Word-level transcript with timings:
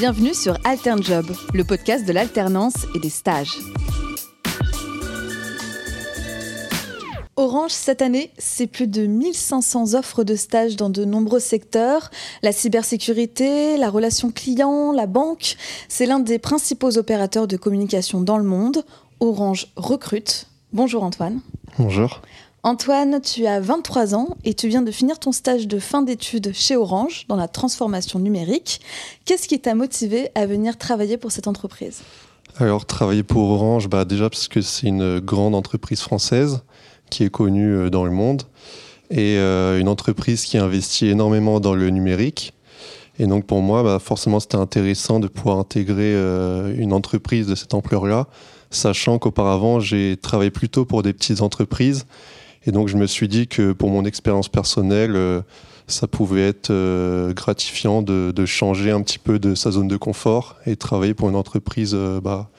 Bienvenue 0.00 0.32
sur 0.32 0.56
AlternJob, 0.64 1.26
le 1.52 1.62
podcast 1.62 2.08
de 2.08 2.14
l'alternance 2.14 2.86
et 2.94 2.98
des 3.00 3.10
stages. 3.10 3.58
Orange, 7.36 7.72
cette 7.72 8.00
année, 8.00 8.30
c'est 8.38 8.66
plus 8.66 8.86
de 8.86 9.04
1500 9.04 9.92
offres 9.92 10.24
de 10.24 10.36
stages 10.36 10.76
dans 10.76 10.88
de 10.88 11.04
nombreux 11.04 11.38
secteurs. 11.38 12.10
La 12.42 12.52
cybersécurité, 12.52 13.76
la 13.76 13.90
relation 13.90 14.30
client, 14.30 14.90
la 14.90 15.06
banque, 15.06 15.56
c'est 15.90 16.06
l'un 16.06 16.18
des 16.18 16.38
principaux 16.38 16.96
opérateurs 16.96 17.46
de 17.46 17.58
communication 17.58 18.22
dans 18.22 18.38
le 18.38 18.44
monde. 18.44 18.86
Orange 19.20 19.66
recrute. 19.76 20.46
Bonjour 20.72 21.04
Antoine. 21.04 21.40
Bonjour. 21.78 22.22
Antoine, 22.62 23.22
tu 23.22 23.46
as 23.46 23.58
23 23.58 24.14
ans 24.14 24.36
et 24.44 24.52
tu 24.52 24.68
viens 24.68 24.82
de 24.82 24.90
finir 24.90 25.18
ton 25.18 25.32
stage 25.32 25.66
de 25.66 25.78
fin 25.78 26.02
d'études 26.02 26.52
chez 26.52 26.76
Orange 26.76 27.24
dans 27.26 27.36
la 27.36 27.48
transformation 27.48 28.18
numérique. 28.18 28.82
Qu'est-ce 29.24 29.48
qui 29.48 29.58
t'a 29.60 29.74
motivé 29.74 30.28
à 30.34 30.44
venir 30.44 30.76
travailler 30.76 31.16
pour 31.16 31.32
cette 31.32 31.48
entreprise? 31.48 32.02
Alors, 32.58 32.84
travailler 32.84 33.22
pour 33.22 33.48
Orange, 33.48 33.88
bah, 33.88 34.04
déjà 34.04 34.28
parce 34.28 34.46
que 34.46 34.60
c'est 34.60 34.88
une 34.88 35.20
grande 35.20 35.54
entreprise 35.54 36.02
française 36.02 36.60
qui 37.08 37.24
est 37.24 37.30
connue 37.30 37.74
euh, 37.74 37.90
dans 37.90 38.04
le 38.04 38.10
monde 38.10 38.42
et 39.10 39.38
euh, 39.38 39.80
une 39.80 39.88
entreprise 39.88 40.44
qui 40.44 40.58
investit 40.58 41.06
énormément 41.06 41.60
dans 41.60 41.74
le 41.74 41.88
numérique. 41.88 42.52
Et 43.18 43.26
donc 43.26 43.46
pour 43.46 43.62
moi, 43.62 43.82
bah, 43.82 43.98
forcément, 43.98 44.38
c'était 44.38 44.56
intéressant 44.56 45.18
de 45.18 45.28
pouvoir 45.28 45.58
intégrer 45.58 46.14
euh, 46.14 46.74
une 46.76 46.92
entreprise 46.92 47.46
de 47.46 47.54
cette 47.54 47.72
ampleur-là, 47.72 48.28
sachant 48.70 49.18
qu'auparavant, 49.18 49.80
j'ai 49.80 50.18
travaillé 50.18 50.50
plutôt 50.50 50.84
pour 50.84 51.02
des 51.02 51.14
petites 51.14 51.40
entreprises 51.40 52.04
et 52.66 52.72
donc 52.72 52.88
je 52.88 52.96
me 52.96 53.06
suis 53.06 53.28
dit 53.28 53.46
que 53.48 53.72
pour 53.72 53.90
mon 53.90 54.04
expérience 54.04 54.48
personnelle, 54.48 55.16
euh, 55.16 55.40
ça 55.86 56.06
pouvait 56.06 56.48
être 56.48 56.70
euh, 56.70 57.32
gratifiant 57.32 58.02
de, 58.02 58.46
changer 58.46 58.90
un 58.90 59.00
petit 59.00 59.18
peu 59.18 59.38
de 59.38 59.54
sa 59.54 59.70
zone 59.70 59.88
de 59.88 59.96
confort 59.96 60.56
et 60.66 60.76
travailler 60.76 61.14
pour 61.14 61.28
une 61.28 61.36
entreprise 61.36 61.92
euh, 61.94 62.20
bah, 62.20 62.50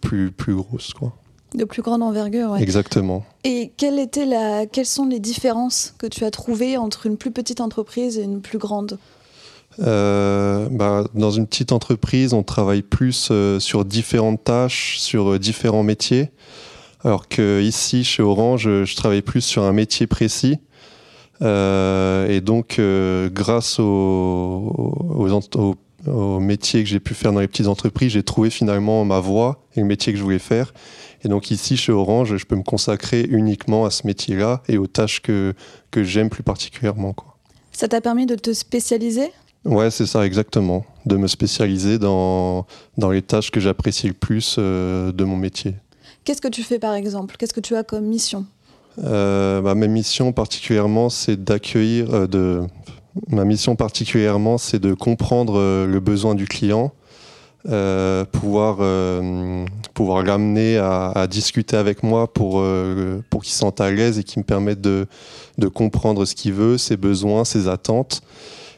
plus, 0.00 0.30
plus 0.30 0.54
grosse. 0.54 0.92
Quoi. 0.92 1.14
De 1.54 1.64
plus 1.64 1.80
grande 1.80 2.02
envergure, 2.02 2.50
oui. 2.52 2.62
Exactement. 2.62 3.24
Et 3.44 3.72
quelle 3.76 3.98
était 3.98 4.26
la... 4.26 4.66
quelles 4.66 4.86
sont 4.86 5.06
les 5.06 5.20
différences 5.20 5.94
que 5.98 6.06
tu 6.06 6.24
as 6.24 6.30
trouvées 6.30 6.76
entre 6.76 7.06
une 7.06 7.16
plus 7.16 7.30
petite 7.30 7.60
entreprise 7.60 8.18
et 8.18 8.22
une 8.22 8.42
plus 8.42 8.58
grande? 8.58 8.98
Bah, 9.78 11.04
dans 11.14 11.30
une 11.30 11.46
petite 11.46 11.70
entreprise, 11.70 12.32
on 12.32 12.42
travaille 12.42 12.82
plus 12.82 13.30
sur 13.58 13.84
différentes 13.84 14.42
tâches, 14.42 14.98
sur 14.98 15.38
différents 15.38 15.82
métiers. 15.82 16.30
Alors 17.04 17.28
que 17.28 17.62
ici, 17.62 18.04
chez 18.04 18.22
Orange, 18.22 18.62
je 18.64 18.96
travaille 18.96 19.22
plus 19.22 19.42
sur 19.42 19.62
un 19.62 19.72
métier 19.72 20.06
précis. 20.06 20.58
Euh, 21.42 22.28
et 22.28 22.40
donc, 22.40 22.78
euh, 22.78 23.28
grâce 23.30 23.78
aux, 23.78 25.74
métiers 26.40 26.84
que 26.84 26.88
j'ai 26.88 27.00
pu 27.00 27.14
faire 27.14 27.32
dans 27.32 27.40
les 27.40 27.48
petites 27.48 27.66
entreprises, 27.66 28.12
j'ai 28.12 28.22
trouvé 28.22 28.50
finalement 28.50 29.04
ma 29.04 29.18
voie 29.18 29.64
et 29.74 29.80
le 29.80 29.86
métier 29.86 30.12
que 30.12 30.18
je 30.18 30.22
voulais 30.22 30.38
faire. 30.38 30.72
Et 31.24 31.28
donc 31.28 31.50
ici, 31.50 31.76
chez 31.76 31.92
Orange, 31.92 32.36
je 32.36 32.44
peux 32.44 32.54
me 32.54 32.62
consacrer 32.62 33.26
uniquement 33.28 33.84
à 33.84 33.90
ce 33.90 34.06
métier-là 34.06 34.62
et 34.68 34.78
aux 34.78 34.86
tâches 34.86 35.20
que, 35.20 35.54
que 35.90 36.04
j'aime 36.04 36.28
plus 36.28 36.44
particulièrement. 36.44 37.12
Quoi. 37.12 37.36
Ça 37.72 37.88
t'a 37.88 38.00
permis 38.00 38.26
de 38.26 38.36
te 38.36 38.52
spécialiser? 38.52 39.32
Ouais, 39.64 39.90
c'est 39.90 40.06
ça, 40.06 40.24
exactement. 40.24 40.86
De 41.06 41.16
me 41.16 41.26
spécialiser 41.26 41.98
dans, 41.98 42.66
dans 42.98 43.10
les 43.10 43.22
tâches 43.22 43.50
que 43.50 43.58
j'apprécie 43.58 44.06
le 44.06 44.14
plus 44.14 44.56
euh, 44.58 45.10
de 45.10 45.24
mon 45.24 45.36
métier. 45.36 45.74
Qu'est-ce 46.26 46.40
que 46.40 46.48
tu 46.48 46.64
fais 46.64 46.80
par 46.80 46.94
exemple? 46.94 47.36
Qu'est-ce 47.38 47.54
que 47.54 47.60
tu 47.60 47.76
as 47.76 47.84
comme 47.84 48.04
mission? 48.04 48.46
Euh, 49.04 49.60
bah, 49.60 49.76
Ma 49.76 49.86
mission 49.86 50.32
particulièrement, 50.32 51.08
c'est 51.08 51.42
d'accueillir, 51.42 52.12
euh, 52.12 52.26
de... 52.26 52.62
ma 53.30 53.44
mission 53.44 53.76
particulièrement, 53.76 54.58
c'est 54.58 54.80
de 54.80 54.92
comprendre 54.92 55.56
euh, 55.56 55.86
le 55.86 56.00
besoin 56.00 56.34
du 56.34 56.48
client, 56.48 56.92
pouvoir, 58.32 58.78
pouvoir 59.94 60.22
l'amener 60.24 60.78
à, 60.78 61.26
discuter 61.28 61.76
avec 61.76 62.04
moi 62.04 62.32
pour, 62.32 62.64
pour 63.28 63.42
qu'il 63.42 63.52
se 63.52 63.58
sente 63.58 63.80
à 63.80 63.90
l'aise 63.90 64.20
et 64.20 64.24
qu'il 64.24 64.40
me 64.40 64.44
permette 64.44 64.80
de, 64.80 65.06
de 65.58 65.66
comprendre 65.66 66.24
ce 66.24 66.36
qu'il 66.36 66.52
veut, 66.52 66.78
ses 66.78 66.96
besoins, 66.96 67.44
ses 67.44 67.66
attentes, 67.66 68.22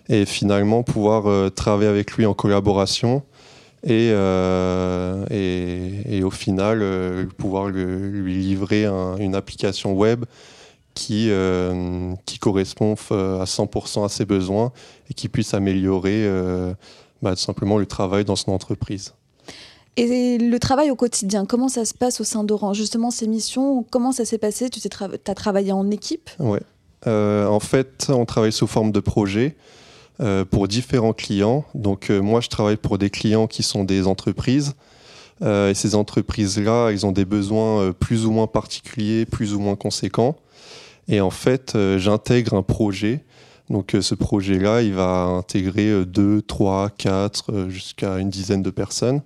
et 0.09 0.25
finalement 0.25 0.83
pouvoir 0.83 1.53
travailler 1.53 1.91
avec 1.91 2.13
lui 2.13 2.25
en 2.25 2.33
collaboration 2.33 3.23
euh, 3.87 5.25
et, 5.31 6.19
et, 6.19 6.25
au 6.25 6.31
final 6.31 6.81
euh, 6.83 7.27
pouvoir 7.37 7.69
lui 7.69 8.35
livrer 8.35 8.87
une 8.87 9.37
application 9.37 9.93
web 9.93 10.25
qui, 10.95 11.29
euh, 11.31 12.13
qui 12.27 12.41
correspond 12.41 12.95
à 13.11 13.45
100% 13.45 14.05
à 14.05 14.09
ses 14.09 14.25
besoins 14.25 14.73
et 15.09 15.15
qui 15.15 15.29
puisse 15.29 15.55
améliorer 15.55 16.29
bah, 17.23 17.37
simplement 17.37 17.79
le 17.79 17.87
travail 17.87 18.25
dans 18.25 18.37
son 18.37 18.51
entreprise. 18.53 19.15
Et 19.97 20.39
le 20.39 20.59
travail 20.59 20.91
au 20.91 20.97
quotidien, 20.97 21.45
comment 21.45 21.69
ça 21.69 21.85
se 21.85 21.95
passe 21.95 22.21
au 22.21 22.25
sein 22.25 22.45
d'Orange? 22.45 22.77
Justement, 22.77 23.11
ces 23.11 23.27
missions, 23.27 23.85
comment 23.91 24.13
ça 24.13 24.25
s'est 24.25 24.39
passé? 24.39 24.71
Tu 24.71 24.81
as 25.27 25.35
travaillé 25.35 25.73
en 25.73 25.91
équipe? 25.91 26.31
Oui. 26.41 26.59
en 27.07 27.61
fait, 27.61 28.07
on 28.09 28.25
travaille 28.25 28.53
sous 28.53 28.67
forme 28.67 28.91
de 28.91 29.01
projet. 29.01 29.57
Euh, 30.21 30.45
pour 30.45 30.67
différents 30.67 31.13
clients. 31.13 31.65
Donc 31.77 32.11
euh, 32.11 32.21
moi, 32.21 32.41
je 32.41 32.49
travaille 32.49 32.77
pour 32.77 32.99
des 32.99 33.09
clients 33.09 33.47
qui 33.47 33.63
sont 33.63 33.85
des 33.85 34.09
entreprises. 34.09 34.75
Euh, 35.43 35.71
et 35.71 35.75
ces 35.75 35.95
entreprises-là, 35.95 36.91
ils 36.91 37.07
ont 37.07 37.13
des 37.13 37.25
besoins 37.25 37.93
plus 37.93 38.27
ou 38.27 38.33
moins 38.33 38.49
particuliers, 38.49 39.27
plus 39.27 39.55
ou 39.55 39.61
moins 39.61 39.77
conséquents. 39.77 40.37
Et 41.07 41.21
en 41.21 41.31
fait, 41.31 41.77
j'intègre 41.99 42.55
un 42.55 42.65
projet. 42.65 43.21
Donc 43.71 43.95
ce 44.01 44.17
projet-là, 44.17 44.83
il 44.83 44.95
va 44.95 45.23
intégrer 45.27 46.05
2, 46.05 46.43
3, 46.43 46.91
4, 46.99 47.69
jusqu'à 47.69 48.19
une 48.19 48.29
dizaine 48.29 48.63
de 48.63 48.71
personnes. 48.71 49.23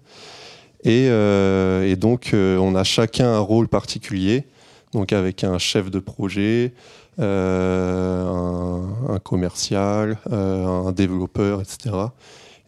Et, 0.85 1.07
et 1.07 1.97
donc, 1.97 2.33
on 2.35 2.75
a 2.75 2.85
chacun 2.85 3.33
un 3.33 3.41
rôle 3.41 3.67
particulier, 3.67 4.45
donc 4.93 5.13
avec 5.13 5.43
un 5.43 5.59
chef 5.59 5.91
de 5.91 5.99
projet, 5.99 6.73
euh, 7.19 8.81
un, 9.09 9.19
commercial, 9.19 10.19
euh, 10.31 10.67
un 10.67 10.93
développeur, 10.93 11.61
etc. 11.61 11.95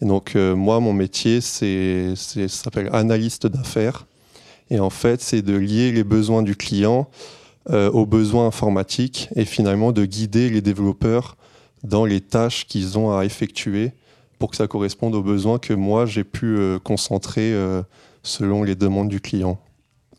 Et 0.02 0.04
donc 0.04 0.36
euh, 0.36 0.54
moi, 0.54 0.80
mon 0.80 0.92
métier, 0.92 1.40
c'est, 1.40 2.14
ça 2.14 2.46
s'appelle 2.48 2.90
analyste 2.92 3.46
d'affaires. 3.46 4.06
Et 4.70 4.80
en 4.80 4.90
fait, 4.90 5.22
c'est 5.22 5.40
de 5.40 5.56
lier 5.56 5.92
les 5.92 6.04
besoins 6.04 6.42
du 6.42 6.56
client 6.56 7.08
aux 7.70 8.04
besoins 8.04 8.46
informatiques 8.46 9.30
et 9.36 9.46
finalement 9.46 9.90
de 9.90 10.04
guider 10.04 10.50
les 10.50 10.60
développeurs 10.60 11.34
dans 11.82 12.04
les 12.04 12.20
tâches 12.20 12.66
qu'ils 12.66 12.98
ont 12.98 13.16
à 13.16 13.24
effectuer 13.24 13.92
pour 14.38 14.50
que 14.50 14.56
ça 14.56 14.66
corresponde 14.66 15.14
aux 15.14 15.22
besoins 15.22 15.58
que 15.58 15.72
moi 15.72 16.04
j'ai 16.04 16.24
pu 16.24 16.58
concentrer 16.84 17.54
selon 18.22 18.64
les 18.64 18.74
demandes 18.74 19.08
du 19.08 19.18
client. 19.18 19.58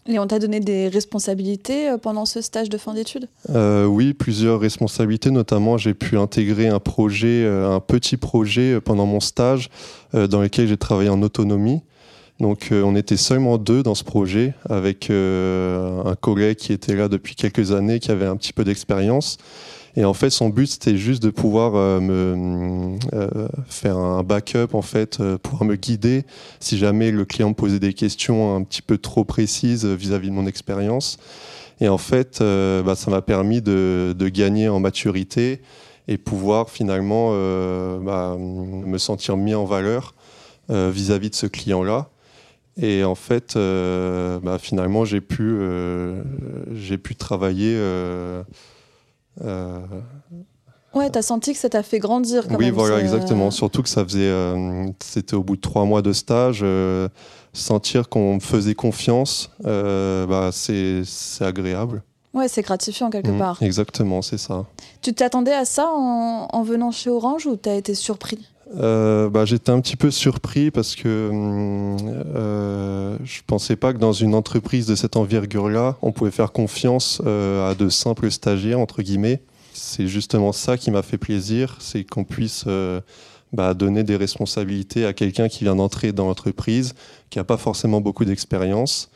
Et 0.07 0.19
on 0.19 0.27
t'a 0.27 0.37
donné 0.37 0.59
des 0.59 0.87
responsabilités 0.87 1.89
euh, 1.89 1.97
pendant 1.97 2.25
ce 2.25 2.39
stage 2.41 2.69
de 2.69 2.77
fin 2.77 2.93
d'études? 2.93 3.27
Euh, 3.49 3.85
Oui, 3.85 4.13
plusieurs 4.13 4.59
responsabilités. 4.59 5.31
Notamment, 5.31 5.79
j'ai 5.79 5.95
pu 5.95 6.17
intégrer 6.17 6.67
un 6.67 6.79
projet, 6.79 7.43
euh, 7.43 7.75
un 7.75 7.79
petit 7.79 8.15
projet 8.15 8.79
pendant 8.81 9.07
mon 9.07 9.19
stage 9.19 9.69
dans 10.13 10.41
lequel 10.41 10.67
j'ai 10.67 10.77
travaillé 10.77 11.09
en 11.09 11.21
autonomie. 11.21 11.81
Donc, 12.39 12.69
on 12.71 12.95
était 12.95 13.17
seulement 13.17 13.57
deux 13.57 13.81
dans 13.81 13.95
ce 13.95 14.03
projet 14.03 14.53
avec 14.69 15.09
un 15.09 16.15
collègue 16.21 16.57
qui 16.57 16.73
était 16.73 16.95
là 16.95 17.07
depuis 17.07 17.35
quelques 17.35 17.71
années, 17.71 17.99
qui 17.99 18.11
avait 18.11 18.25
un 18.25 18.37
petit 18.37 18.53
peu 18.53 18.63
d'expérience. 18.63 19.37
Et 19.97 20.03
en 20.03 20.13
fait, 20.13 20.29
son 20.29 20.49
but, 20.49 20.67
c'était 20.67 20.97
juste 20.97 21.23
de 21.23 21.29
pouvoir 21.29 21.75
euh, 21.75 21.99
me 22.01 22.97
euh, 23.13 23.47
faire 23.67 23.97
un 23.97 24.23
backup, 24.23 24.73
en 24.73 24.81
fait, 24.81 25.19
euh, 25.21 25.37
pouvoir 25.37 25.63
me 25.63 25.75
guider 25.75 26.25
si 26.59 26.77
jamais 26.77 27.11
le 27.11 27.23
client 27.23 27.49
me 27.49 27.53
posait 27.53 27.79
des 27.79 27.93
questions 27.93 28.55
un 28.55 28.63
petit 28.63 28.81
peu 28.81 28.97
trop 28.97 29.23
précises 29.23 29.85
vis-à-vis 29.85 30.29
de 30.29 30.33
mon 30.33 30.47
expérience. 30.47 31.17
Et 31.79 31.87
en 31.87 31.97
fait, 31.97 32.39
bah, 32.39 32.95
ça 32.95 33.11
m'a 33.11 33.21
permis 33.21 33.61
de, 33.61 34.15
gagner 34.33 34.69
en 34.69 34.79
maturité 34.79 35.61
et 36.07 36.17
pouvoir 36.17 36.69
finalement 36.69 37.31
bah, 37.99 38.37
me 38.39 38.97
sentir 38.97 39.35
mis 39.35 39.53
en 39.53 39.65
valeur 39.65 40.15
vis-à-vis 40.69 41.31
de 41.31 41.35
ce 41.35 41.47
client-là. 41.47 42.07
Et 42.81 43.03
en 43.03 43.15
fait, 43.15 43.57
bah, 43.57 44.57
finalement, 44.57 45.03
j'ai 45.03 45.19
pu, 45.19 45.59
j'ai 46.73 46.97
pu 46.97 47.17
travailler. 47.17 47.77
Ouais, 50.95 51.09
t'as 51.09 51.21
senti 51.21 51.51
que 51.51 51.59
ça 51.59 51.69
t'a 51.69 51.83
fait 51.83 51.99
grandir. 51.99 52.47
Quand 52.47 52.55
oui, 52.55 52.71
voilà, 52.71 53.01
exactement. 53.01 53.51
Surtout 53.51 53.83
que 53.83 53.89
ça 53.89 54.05
faisait, 54.05 54.21
euh, 54.21 54.87
c'était 55.03 55.35
au 55.35 55.43
bout 55.43 55.57
de 55.57 55.61
trois 55.61 55.83
mois 55.83 56.01
de 56.01 56.13
stage, 56.13 56.61
euh, 56.63 57.09
sentir 57.51 58.07
qu'on 58.07 58.35
me 58.35 58.39
faisait 58.39 58.75
confiance, 58.75 59.51
euh, 59.65 60.25
bah, 60.25 60.51
c'est 60.53 61.03
agréable. 61.41 62.01
Ouais, 62.33 62.47
c'est 62.47 62.61
gratifiant 62.61 63.09
quelque 63.09 63.31
mmh, 63.31 63.37
part. 63.37 63.61
Exactement, 63.61 64.21
c'est 64.21 64.37
ça. 64.37 64.65
Tu 65.01 65.13
t'attendais 65.13 65.53
à 65.53 65.65
ça 65.65 65.89
en, 65.93 66.47
en, 66.51 66.63
venant 66.63 66.91
chez 66.91 67.09
Orange 67.09 67.45
ou 67.45 67.57
t'as 67.57 67.75
été 67.75 67.93
surpris? 67.93 68.39
Bah, 68.73 69.45
J'étais 69.45 69.71
un 69.71 69.81
petit 69.81 69.97
peu 69.97 70.11
surpris 70.11 70.71
parce 70.71 70.95
que 70.95 71.29
je 73.25 73.41
pensais 73.45 73.75
pas 73.75 73.93
que 73.93 73.97
dans 73.97 74.13
une 74.13 74.35
entreprise 74.35 74.85
de 74.85 74.95
cette 74.95 75.17
envergure-là, 75.17 75.97
on 76.01 76.11
pouvait 76.11 76.31
faire 76.31 76.51
confiance 76.51 77.19
à 77.21 77.75
de 77.75 77.89
simples 77.89 78.31
stagiaires, 78.31 78.79
entre 78.79 79.01
guillemets 79.01 79.41
c'est 79.75 80.07
justement 80.07 80.51
ça 80.51 80.77
qui 80.77 80.91
m'a 80.91 81.01
fait 81.01 81.17
plaisir, 81.17 81.77
c'est 81.79 82.03
qu'on 82.03 82.23
puisse 82.23 82.63
euh, 82.67 83.01
bah, 83.53 83.73
donner 83.73 84.03
des 84.03 84.15
responsabilités 84.15 85.05
à 85.05 85.13
quelqu'un 85.13 85.47
qui 85.47 85.63
vient 85.63 85.75
d'entrer 85.75 86.11
dans 86.11 86.27
l'entreprise, 86.27 86.93
qui 87.29 87.37
n'a 87.37 87.43
pas 87.43 87.57
forcément 87.57 88.01
beaucoup 88.01 88.25
d'expérience. 88.25 89.09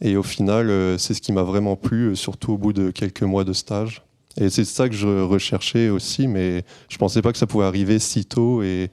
Et 0.00 0.16
au 0.16 0.22
final, 0.22 0.70
euh, 0.70 0.98
c'est 0.98 1.14
ce 1.14 1.20
qui 1.20 1.32
m'a 1.32 1.42
vraiment 1.42 1.76
plu, 1.76 2.10
euh, 2.10 2.14
surtout 2.14 2.52
au 2.52 2.58
bout 2.58 2.72
de 2.72 2.90
quelques 2.90 3.22
mois 3.22 3.44
de 3.44 3.52
stage. 3.52 4.02
Et 4.36 4.50
c'est 4.50 4.64
ça 4.64 4.88
que 4.88 4.94
je 4.94 5.22
recherchais 5.22 5.88
aussi, 5.88 6.26
mais 6.26 6.64
je 6.88 6.96
ne 6.96 6.98
pensais 6.98 7.22
pas 7.22 7.32
que 7.32 7.38
ça 7.38 7.46
pouvait 7.46 7.64
arriver 7.64 7.98
si 7.98 8.24
tôt 8.24 8.62
et, 8.62 8.90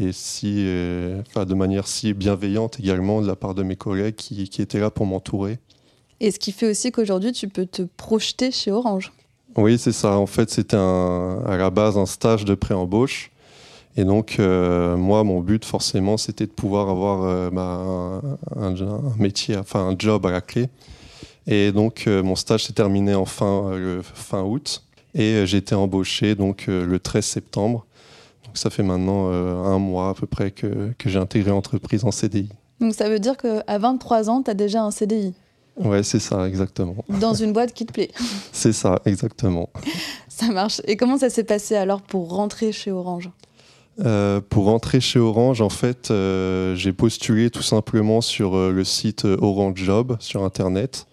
et 0.00 0.12
si, 0.12 0.64
euh, 0.66 1.22
de 1.34 1.54
manière 1.54 1.86
si 1.86 2.14
bienveillante 2.14 2.80
également 2.80 3.20
de 3.20 3.26
la 3.26 3.36
part 3.36 3.54
de 3.54 3.62
mes 3.62 3.76
collègues 3.76 4.16
qui, 4.16 4.48
qui 4.48 4.62
étaient 4.62 4.80
là 4.80 4.90
pour 4.90 5.06
m'entourer. 5.06 5.58
Et 6.20 6.30
ce 6.30 6.38
qui 6.38 6.52
fait 6.52 6.70
aussi 6.70 6.92
qu'aujourd'hui, 6.92 7.32
tu 7.32 7.48
peux 7.48 7.66
te 7.66 7.82
projeter 7.82 8.50
chez 8.50 8.70
Orange. 8.70 9.12
Oui, 9.56 9.78
c'est 9.78 9.92
ça. 9.92 10.16
En 10.16 10.26
fait, 10.26 10.50
c'était 10.50 10.76
à 10.76 11.56
la 11.56 11.70
base 11.70 11.98
un 11.98 12.06
stage 12.06 12.44
de 12.44 12.54
pré-embauche. 12.54 13.30
Et 13.96 14.04
donc, 14.04 14.36
euh, 14.38 14.96
moi, 14.96 15.24
mon 15.24 15.40
but, 15.40 15.64
forcément, 15.64 16.16
c'était 16.16 16.46
de 16.46 16.52
pouvoir 16.52 16.88
avoir 16.88 17.24
euh, 17.24 17.50
un, 18.56 18.74
métier, 19.18 19.56
enfin 19.56 19.80
un 19.80 19.96
job 19.98 20.24
à 20.26 20.30
la 20.30 20.40
clé. 20.40 20.68
Et 21.46 21.72
donc, 21.72 22.04
euh, 22.06 22.22
mon 22.22 22.36
stage 22.36 22.66
s'est 22.66 22.72
terminé 22.72 23.14
en 23.14 23.24
fin, 23.24 23.72
fin 24.02 24.42
août. 24.42 24.84
Et 25.14 25.44
j'ai 25.46 25.56
été 25.56 25.74
embauché 25.74 26.36
donc, 26.36 26.66
le 26.68 26.98
13 26.98 27.24
septembre. 27.24 27.84
Donc, 28.44 28.56
ça 28.56 28.70
fait 28.70 28.82
maintenant 28.82 29.30
un 29.30 29.78
mois 29.78 30.10
à 30.10 30.14
peu 30.14 30.26
près 30.26 30.50
que, 30.50 30.92
que 30.98 31.08
j'ai 31.08 31.18
intégré 31.18 31.50
l'entreprise 31.50 32.04
en 32.04 32.10
CDI. 32.10 32.48
Donc, 32.80 32.94
ça 32.94 33.08
veut 33.08 33.20
dire 33.20 33.36
qu'à 33.36 33.78
23 33.78 34.30
ans, 34.30 34.42
tu 34.42 34.50
as 34.50 34.54
déjà 34.54 34.82
un 34.82 34.90
CDI 34.90 35.34
Ouais, 35.76 36.02
c'est 36.02 36.18
ça, 36.18 36.46
exactement. 36.46 36.96
Dans 37.08 37.34
une 37.34 37.52
boîte 37.52 37.72
qui 37.72 37.86
te 37.86 37.92
plaît. 37.92 38.10
c'est 38.52 38.72
ça, 38.72 39.00
exactement. 39.04 39.70
Ça 40.28 40.46
marche. 40.48 40.80
Et 40.86 40.96
comment 40.96 41.18
ça 41.18 41.28
s'est 41.28 41.44
passé 41.44 41.74
alors 41.74 42.00
pour 42.00 42.30
rentrer 42.30 42.72
chez 42.72 42.90
Orange? 42.90 43.28
Euh, 44.06 44.40
pour 44.40 44.64
rentrer 44.64 44.98
chez 44.98 45.18
Orange, 45.18 45.60
en 45.60 45.68
fait, 45.68 46.10
euh, 46.10 46.74
j'ai 46.76 46.94
postulé 46.94 47.50
tout 47.50 47.62
simplement 47.62 48.22
sur 48.22 48.56
euh, 48.56 48.72
le 48.72 48.82
site 48.84 49.26
Orange 49.26 49.76
Job 49.76 50.16
sur 50.18 50.42
Internet. 50.42 51.06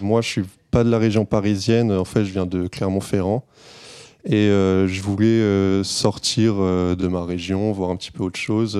Moi, 0.00 0.22
je 0.22 0.28
suis 0.28 0.44
pas 0.70 0.84
de 0.84 0.90
la 0.90 0.96
région 0.96 1.26
parisienne. 1.26 1.92
En 1.92 2.06
fait, 2.06 2.24
je 2.24 2.32
viens 2.32 2.46
de 2.46 2.66
Clermont-Ferrand. 2.66 3.44
Et 4.24 4.46
je 4.48 5.02
voulais 5.02 5.82
sortir 5.82 6.54
de 6.54 7.08
ma 7.08 7.24
région, 7.24 7.72
voir 7.72 7.90
un 7.90 7.96
petit 7.96 8.12
peu 8.12 8.22
autre 8.22 8.38
chose, 8.38 8.78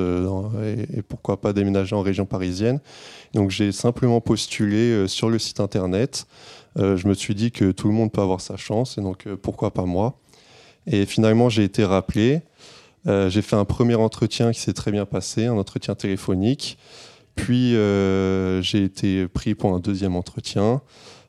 et, 0.64 0.98
et, 0.98 1.02
pourquoi 1.02 1.40
pas 1.40 1.52
déménager 1.52 1.96
en 1.96 2.02
région 2.02 2.26
parisienne. 2.26 2.78
Donc 3.34 3.50
j'ai 3.50 3.72
simplement 3.72 4.20
postulé 4.20 5.08
sur 5.08 5.30
le 5.30 5.40
site 5.40 5.58
internet. 5.58 6.26
je 6.76 7.08
me 7.08 7.14
suis 7.14 7.34
dit 7.34 7.50
que 7.50 7.72
tout 7.72 7.88
le 7.88 7.94
monde 7.94 8.12
peut 8.12 8.20
avoir 8.20 8.40
sa 8.40 8.56
chance, 8.56 8.98
et 8.98 9.00
donc 9.00 9.26
pourquoi 9.42 9.72
pas 9.72 9.84
moi. 9.84 10.16
Et 10.86 11.06
finalement, 11.06 11.48
j'ai 11.48 11.64
été 11.64 11.84
rappelé. 11.84 12.42
Euh, 13.06 13.28
j'ai 13.28 13.42
fait 13.42 13.56
un 13.56 13.64
premier 13.64 13.94
entretien 13.94 14.52
qui 14.52 14.60
s'est 14.60 14.72
très 14.72 14.92
bien 14.92 15.06
passé, 15.06 15.46
un 15.46 15.56
entretien 15.56 15.94
téléphonique. 15.94 16.78
Puis 17.34 17.74
euh, 17.76 18.60
j'ai 18.62 18.84
été 18.84 19.26
pris 19.26 19.54
pour 19.54 19.74
un 19.74 19.80
deuxième 19.80 20.16
entretien 20.16 20.82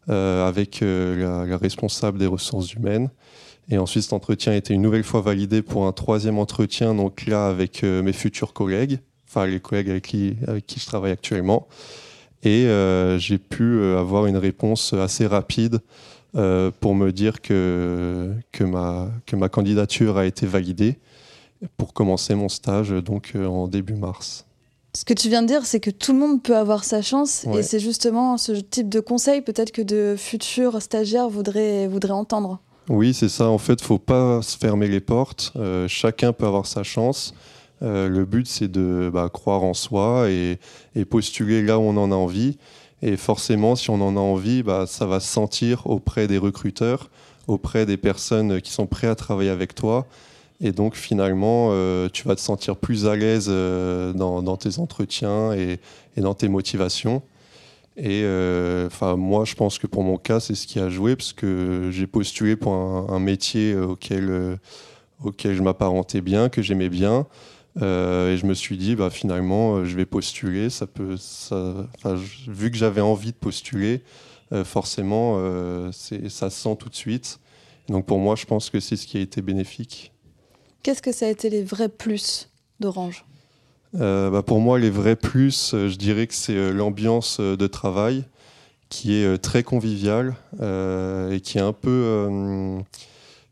euh, 0.09 0.47
avec 0.47 0.81
la, 0.81 1.57
responsable 1.57 2.19
des 2.19 2.27
ressources 2.27 2.73
humaines. 2.73 3.09
Et 3.69 3.77
ensuite, 3.77 4.03
cet 4.03 4.13
entretien 4.13 4.53
a 4.53 4.55
été 4.55 4.73
une 4.73 4.81
nouvelle 4.81 5.03
fois 5.03 5.21
validé 5.21 5.61
pour 5.61 5.87
un 5.87 5.91
troisième 5.91 6.37
entretien, 6.37 6.93
donc 6.93 7.25
là 7.25 7.47
avec 7.47 7.83
mes 7.83 8.13
futurs 8.13 8.53
collègues, 8.53 8.99
enfin 9.27 9.45
les 9.45 9.59
collègues 9.61 9.89
avec 9.89 10.03
qui, 10.03 10.35
avec 10.47 10.67
qui 10.67 10.79
je 10.79 10.85
travaille 10.85 11.11
actuellement. 11.11 11.67
Et 12.43 12.67
j'ai 13.19 13.37
pu 13.37 13.81
avoir 13.95 14.25
une 14.25 14.35
réponse 14.35 14.91
assez 14.91 15.25
rapide 15.25 15.79
pour 16.33 16.93
me 16.93 17.11
dire 17.11 17.41
que, 17.41 18.33
que, 18.51 18.65
ma, 18.65 19.09
que 19.25 19.37
ma 19.37 19.47
candidature 19.47 20.17
a 20.17 20.25
été 20.25 20.45
validée 20.45 20.97
pour 21.77 21.93
commencer 21.93 22.35
mon 22.35 22.49
stage 22.49 22.89
donc 22.89 23.33
euh, 23.35 23.45
en 23.45 23.67
début 23.67 23.93
mars. 23.93 24.45
Ce 24.95 25.05
que 25.05 25.13
tu 25.13 25.27
viens 25.27 25.41
de 25.41 25.47
dire, 25.47 25.65
c'est 25.65 25.79
que 25.79 25.89
tout 25.89 26.13
le 26.13 26.19
monde 26.19 26.43
peut 26.43 26.55
avoir 26.55 26.83
sa 26.83 27.01
chance 27.01 27.45
et 27.45 27.63
c'est 27.63 27.79
justement 27.79 28.37
ce 28.37 28.51
type 28.51 28.89
de 28.89 28.99
conseil 28.99 29.41
peut-être 29.41 29.71
que 29.71 29.81
de 29.81 30.15
futurs 30.15 30.79
stagiaires 30.83 31.29
voudraient, 31.29 31.87
voudraient 31.87 32.11
entendre. 32.11 32.59
Oui, 32.89 33.13
c'est 33.13 33.29
ça. 33.29 33.47
En 33.47 33.57
fait, 33.57 33.81
faut 33.81 33.97
pas 33.97 34.41
se 34.41 34.57
fermer 34.57 34.87
les 34.87 34.99
portes. 34.99 35.53
Euh, 35.55 35.87
chacun 35.87 36.33
peut 36.33 36.45
avoir 36.45 36.65
sa 36.65 36.83
chance. 36.83 37.33
Euh, 37.81 38.09
le 38.09 38.25
but, 38.25 38.45
c'est 38.45 38.69
de 38.69 39.09
bah, 39.13 39.29
croire 39.31 39.63
en 39.63 39.73
soi 39.73 40.29
et, 40.29 40.59
postuler 41.09 41.61
là 41.61 41.79
où 41.79 41.83
on 41.83 41.95
en 41.95 42.11
a 42.11 42.15
envie. 42.15 42.57
Et 43.01 43.15
forcément, 43.15 43.75
si 43.75 43.89
on 43.89 44.01
en 44.01 44.17
a 44.17 44.19
envie, 44.19 44.63
bah, 44.63 44.85
ça 44.85 45.05
va 45.05 45.21
se 45.21 45.27
sentir 45.27 45.87
auprès 45.87 46.27
des 46.27 46.37
recruteurs, 46.37 47.09
auprès 47.47 47.85
des 47.85 47.97
personnes 47.97 48.61
qui 48.61 48.71
sont 48.71 48.85
prêtes 48.85 49.11
à 49.11 49.15
travailler 49.15 49.49
avec 49.49 49.75
toi. 49.75 50.05
Et 50.59 50.71
donc 50.71 50.95
finalement, 50.95 51.69
euh, 51.71 52.09
tu 52.11 52.27
vas 52.27 52.35
te 52.35 52.41
sentir 52.41 52.75
plus 52.75 53.05
à 53.07 53.15
l'aise 53.15 53.47
dans, 53.47 54.57
tes 54.57 54.79
entretiens 54.79 55.53
et, 55.53 55.79
dans 56.17 56.33
tes 56.33 56.49
motivations. 56.49 57.21
Et 57.95 58.21
euh, 58.23 58.87
enfin, 58.87 59.15
moi, 59.15 59.45
je 59.45 59.55
pense 59.55 59.77
que 59.77 59.87
pour 59.87 60.03
mon 60.03 60.17
cas, 60.17 60.39
c'est 60.39 60.55
ce 60.55 60.65
qui 60.65 60.79
a 60.79 60.89
joué 60.89 61.15
parce 61.15 61.33
que 61.33 61.89
j'ai 61.91 62.07
postulé 62.07 62.55
pour 62.55 62.73
un, 62.73 63.19
métier 63.19 63.75
auquel, 63.75 64.57
auquel 65.23 65.55
je 65.55 65.61
m'apparentais 65.61 66.21
bien, 66.21 66.49
que 66.49 66.61
j'aimais 66.61 66.89
bien. 66.89 67.27
et 67.77 68.35
je 68.37 68.45
me 68.45 68.53
suis 68.53 68.77
dit, 68.77 68.95
bah, 68.95 69.09
finalement, 69.09 69.85
je 69.85 69.95
vais 69.95 70.05
postuler. 70.05 70.69
Ça 70.69 70.87
peut, 70.87 71.17
vu 72.47 72.71
que 72.71 72.77
j'avais 72.77 73.01
envie 73.01 73.31
de 73.31 73.37
postuler, 73.37 74.01
forcément, 74.63 75.37
ça 75.91 76.49
se 76.49 76.61
sent 76.61 76.75
tout 76.79 76.89
de 76.89 76.95
suite. 76.95 77.39
Donc 77.89 78.05
pour 78.05 78.19
moi, 78.19 78.35
je 78.35 78.45
pense 78.45 78.69
que 78.69 78.79
c'est 78.79 78.95
ce 78.95 79.05
qui 79.05 79.17
a 79.17 79.21
été 79.21 79.41
bénéfique. 79.41 80.11
Qu'est-ce 80.81 81.01
que 81.01 81.11
ça 81.11 81.27
a 81.27 81.29
été 81.29 81.49
les 81.49 81.63
vrais 81.63 81.89
plus 81.89 82.49
d'Orange? 82.79 83.25
Euh, 83.99 84.29
bah 84.29 84.41
Pour 84.41 84.59
moi, 84.59 84.79
les 84.79 84.89
vrais 84.89 85.15
plus, 85.15 85.73
euh, 85.73 85.89
je 85.89 85.95
dirais 85.97 86.27
que 86.27 86.33
c'est 86.33 86.55
euh, 86.55 86.71
l'ambiance 86.71 87.39
de 87.39 87.67
travail 87.67 88.23
qui 88.89 89.15
est 89.15 89.37
très 89.39 89.63
conviviale 89.63 90.35
et 90.61 91.39
qui 91.41 91.57
est 91.57 91.61
un 91.61 91.73
peu, 91.73 92.77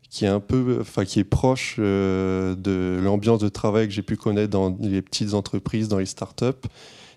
qui 0.08 0.24
est 0.24 0.28
un 0.28 0.38
peu, 0.38 0.78
enfin 0.80 1.04
qui 1.04 1.18
est 1.18 1.24
proche 1.24 1.80
de 1.80 3.00
l'ambiance 3.02 3.40
de 3.40 3.48
travail 3.48 3.88
que 3.88 3.92
j'ai 3.92 4.02
pu 4.02 4.16
connaître 4.16 4.50
dans 4.50 4.76
les 4.78 5.02
petites 5.02 5.34
entreprises, 5.34 5.88
dans 5.88 5.98
les 5.98 6.06
startups. 6.06 6.68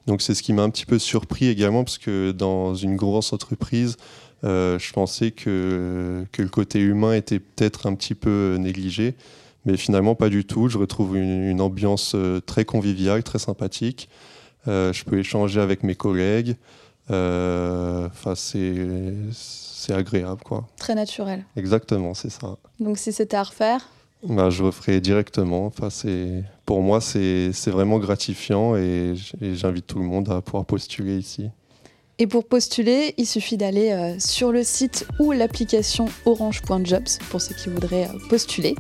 Donc 0.08 0.24
c'est 0.24 0.34
ce 0.34 0.42
qui 0.42 0.54
m'a 0.54 0.64
un 0.64 0.72
petit 0.72 0.88
peu 0.88 0.98
surpris 0.98 1.46
également 1.50 1.84
parce 1.84 2.00
que 2.00 2.32
dans 2.32 2.74
une 2.74 2.96
grosse 2.96 3.32
entreprise, 3.32 3.96
je 4.42 4.92
pensais 4.92 5.30
que, 5.30 6.26
que 6.32 6.42
le 6.42 6.50
côté 6.50 6.80
humain 6.80 7.14
était 7.14 7.38
peut-être 7.38 7.86
un 7.86 7.94
petit 7.94 8.16
peu 8.16 8.56
négligé. 8.60 9.14
Mais 9.66 9.78
finalement, 9.78 10.16
pas 10.16 10.30
du 10.30 10.46
tout. 10.46 10.70
Je 10.70 10.78
retrouve 10.78 11.18
une, 11.18 11.60
ambiance 11.60 12.14
euh, 12.16 12.40
très 12.40 12.66
conviviale, 12.66 13.24
très 13.24 13.40
sympathique. 13.40 14.10
Euh, 14.68 14.94
je 14.94 15.04
peux 15.04 15.18
échanger 15.20 15.60
avec 15.60 15.84
mes 15.84 15.96
collègues. 15.96 16.56
Euh, 17.12 18.08
c'est 19.84 19.94
agréable, 19.94 20.42
quoi. 20.44 20.68
Très 20.78 20.96
naturel. 20.96 21.46
Exactement, 21.56 22.14
c'est 22.14 22.30
ça. 22.30 22.58
Donc, 22.80 22.98
si 22.98 23.12
c'était 23.12 23.38
à 23.38 23.44
refaire? 23.44 23.90
Bah, 24.24 24.50
je 24.50 24.64
referais 24.64 25.02
directement. 25.02 25.66
Enfin, 25.68 25.90
pour 26.66 26.82
moi, 26.82 27.02
c'est 27.02 27.52
vraiment 27.68 28.00
gratifiant 28.00 28.76
et 28.76 29.14
j'invite 29.42 29.86
tout 29.86 30.00
le 30.00 30.06
monde 30.06 30.30
à 30.30 30.42
pouvoir 30.42 30.66
postuler 30.66 31.18
ici. 31.18 31.50
Et 32.18 32.28
pour 32.28 32.46
postuler, 32.46 33.14
il 33.18 33.28
suffit 33.28 33.58
d'aller 33.58 34.16
sur 34.20 34.52
le 34.52 34.64
site 34.64 35.06
ou 35.20 35.32
l'application 35.32 36.06
orange.jobs 36.26 37.04
pour 37.30 37.42
ceux 37.42 37.54
qui 37.54 37.70
voudraient 37.70 38.08
postuler. 38.30 38.76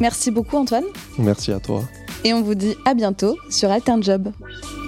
Merci 0.00 0.30
beaucoup 0.30 0.56
Antoine. 0.56 0.84
Merci 1.18 1.52
à 1.52 1.60
toi. 1.60 1.82
Et 2.24 2.32
on 2.34 2.42
vous 2.42 2.54
dit 2.54 2.74
à 2.84 2.94
bientôt 2.94 3.36
sur 3.50 3.70
Alternjob. 3.70 4.24
Job. 4.24 4.79